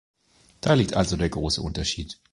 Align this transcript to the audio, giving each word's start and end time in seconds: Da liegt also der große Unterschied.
Da 0.61 0.73
liegt 0.73 0.95
also 0.95 1.15
der 1.15 1.29
große 1.29 1.61
Unterschied. 1.61 2.19